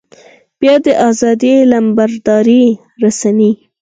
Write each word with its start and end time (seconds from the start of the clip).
بيا 0.59 0.75
د 0.85 0.87
ازادۍ 1.09 1.51
علمبردارې 1.61 2.63
رسنۍ. 3.03 3.51